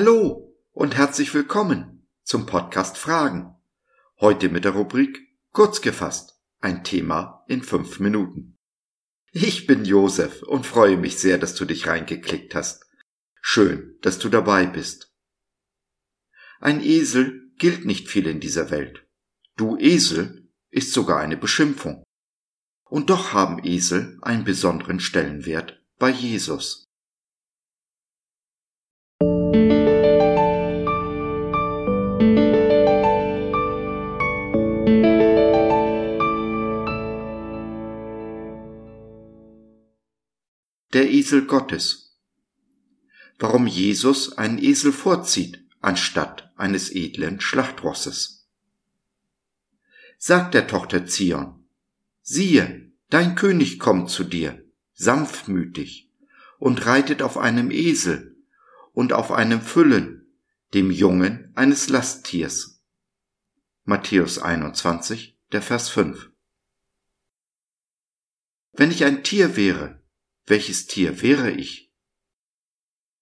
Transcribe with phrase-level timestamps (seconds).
[0.00, 3.56] Hallo und herzlich willkommen zum Podcast Fragen.
[4.20, 5.18] Heute mit der Rubrik
[5.50, 6.40] Kurz gefasst.
[6.60, 8.56] Ein Thema in fünf Minuten.
[9.32, 12.86] Ich bin Josef und freue mich sehr, dass du dich reingeklickt hast.
[13.40, 15.12] Schön, dass du dabei bist.
[16.60, 19.04] Ein Esel gilt nicht viel in dieser Welt.
[19.56, 22.04] Du Esel ist sogar eine Beschimpfung.
[22.84, 26.87] Und doch haben Esel einen besonderen Stellenwert bei Jesus.
[40.94, 42.18] Der Esel Gottes.
[43.38, 48.48] Warum Jesus einen Esel vorzieht anstatt eines edlen Schlachtrosses.
[50.16, 51.68] Sagt der Tochter Zion,
[52.22, 56.10] siehe, dein König kommt zu dir, sanftmütig,
[56.58, 58.38] und reitet auf einem Esel
[58.92, 60.26] und auf einem Füllen,
[60.72, 62.82] dem Jungen eines Lasttiers.
[63.84, 66.30] Matthäus 21, der Vers 5.
[68.72, 69.97] Wenn ich ein Tier wäre,
[70.50, 71.92] welches Tier wäre ich?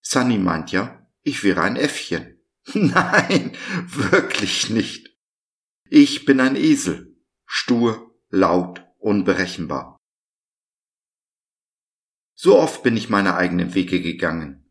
[0.00, 2.40] Sunny meint ja, ich wäre ein Äffchen.
[2.74, 5.16] Nein, wirklich nicht.
[5.88, 9.96] Ich bin ein Esel, stur, laut, unberechenbar.
[12.34, 14.70] So oft bin ich meine eigenen Wege gegangen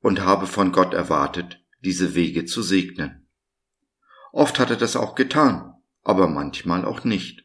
[0.00, 3.28] und habe von Gott erwartet, diese Wege zu segnen.
[4.32, 7.43] Oft hat er das auch getan, aber manchmal auch nicht.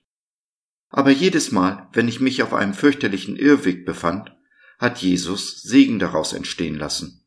[0.90, 4.36] Aber jedes Mal, wenn ich mich auf einem fürchterlichen Irrweg befand,
[4.80, 7.26] hat Jesus Segen daraus entstehen lassen.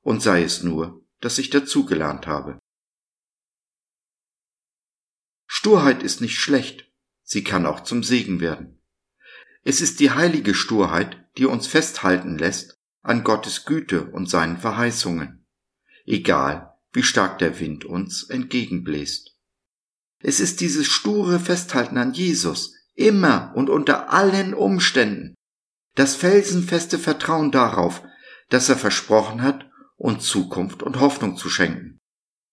[0.00, 2.58] Und sei es nur, dass ich dazugelernt habe.
[5.46, 6.90] Sturheit ist nicht schlecht,
[7.22, 8.80] sie kann auch zum Segen werden.
[9.62, 15.46] Es ist die heilige Sturheit, die uns festhalten lässt an Gottes Güte und seinen Verheißungen,
[16.06, 19.36] egal wie stark der Wind uns entgegenbläst.
[20.18, 25.34] Es ist dieses sture Festhalten an Jesus, immer und unter allen Umständen,
[25.94, 28.02] das felsenfeste Vertrauen darauf,
[28.50, 31.98] dass er versprochen hat, uns Zukunft und Hoffnung zu schenken,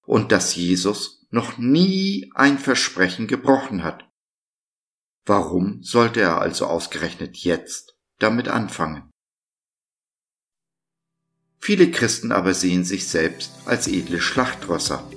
[0.06, 4.10] und dass Jesus noch nie ein Versprechen gebrochen hat.
[5.26, 9.10] Warum sollte er also ausgerechnet jetzt damit anfangen?
[11.60, 15.10] Viele Christen aber sehen sich selbst als edle Schlachtrösser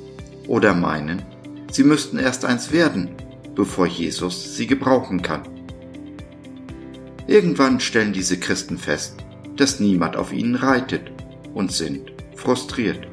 [0.49, 1.25] oder meinen,
[1.71, 3.15] sie müssten erst eins werden,
[3.61, 5.43] bevor Jesus sie gebrauchen kann.
[7.27, 9.17] Irgendwann stellen diese Christen fest,
[9.55, 11.13] dass niemand auf ihnen reitet
[11.53, 13.07] und sind frustriert.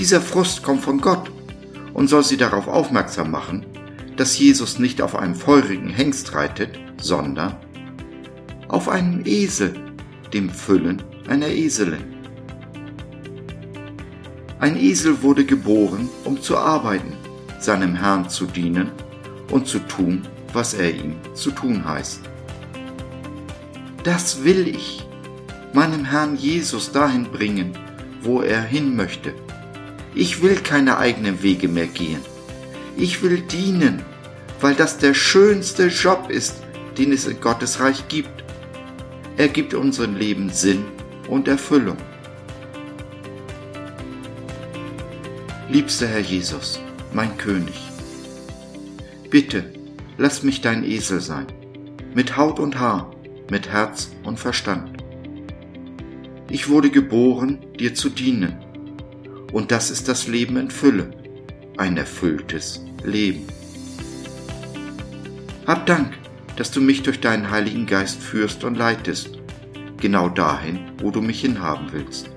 [0.00, 1.30] Dieser Frust kommt von Gott
[1.94, 3.64] und soll sie darauf aufmerksam machen,
[4.16, 7.54] dass Jesus nicht auf einem feurigen Hengst reitet, sondern
[8.66, 9.72] auf einem Esel,
[10.34, 12.02] dem Füllen einer Eselin.
[14.58, 17.19] Ein Esel wurde geboren, um zu arbeiten,
[17.62, 18.90] seinem Herrn zu dienen
[19.50, 20.22] und zu tun,
[20.52, 22.20] was er ihm zu tun heißt.
[24.02, 25.06] Das will ich,
[25.72, 27.72] meinem Herrn Jesus dahin bringen,
[28.22, 29.34] wo er hin möchte.
[30.14, 32.20] Ich will keine eigenen Wege mehr gehen.
[32.96, 34.02] Ich will dienen,
[34.60, 36.62] weil das der schönste Job ist,
[36.98, 38.44] den es in Gottes Reich gibt.
[39.36, 40.84] Er gibt unserem Leben Sinn
[41.28, 41.96] und Erfüllung.
[45.68, 46.80] Liebster Herr Jesus,
[47.12, 47.74] mein König,
[49.30, 49.64] bitte
[50.18, 51.46] lass mich dein Esel sein,
[52.14, 53.10] mit Haut und Haar,
[53.50, 55.02] mit Herz und Verstand.
[56.50, 58.56] Ich wurde geboren, dir zu dienen,
[59.52, 61.10] und das ist das Leben in Fülle,
[61.76, 63.46] ein erfülltes Leben.
[65.66, 66.12] Hab Dank,
[66.56, 69.38] dass du mich durch deinen Heiligen Geist führst und leitest,
[69.96, 72.28] genau dahin, wo du mich hinhaben willst.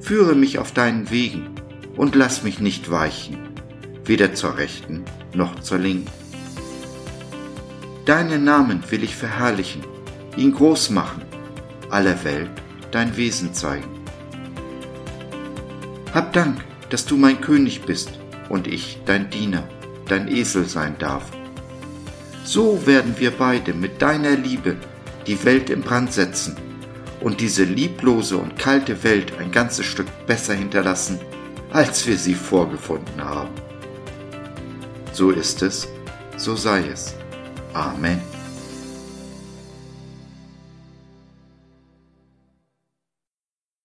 [0.00, 1.50] Führe mich auf deinen Wegen
[1.96, 3.47] und lass mich nicht weichen,
[4.08, 6.10] weder zur rechten noch zur linken.
[8.06, 9.82] Deinen Namen will ich verherrlichen,
[10.36, 11.22] ihn groß machen,
[11.90, 12.50] aller Welt
[12.90, 13.88] dein Wesen zeigen.
[16.14, 18.10] Hab Dank, dass du mein König bist
[18.48, 19.68] und ich dein Diener,
[20.06, 21.24] dein Esel sein darf.
[22.44, 24.76] So werden wir beide mit deiner Liebe
[25.26, 26.56] die Welt in Brand setzen
[27.20, 31.20] und diese lieblose und kalte Welt ein ganzes Stück besser hinterlassen,
[31.70, 33.67] als wir sie vorgefunden haben.
[35.18, 35.88] So ist es,
[36.36, 37.12] so sei es.
[37.72, 38.20] Amen.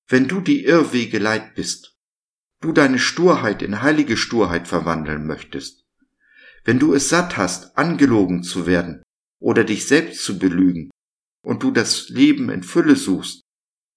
[0.07, 1.97] Wenn du die Irrwege leid bist,
[2.62, 5.88] du deine Sturheit in heilige Sturheit verwandeln möchtest,
[6.65, 9.01] wenn du es satt hast, angelogen zu werden
[9.39, 10.91] oder dich selbst zu belügen,
[11.41, 13.41] und du das Leben in Fülle suchst,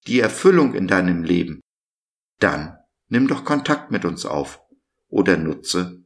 [0.06, 1.61] die Erfüllung in deinem Leben,
[2.39, 2.79] Dann
[3.09, 4.62] nimm doch Kontakt mit uns auf
[5.11, 6.06] oder nutze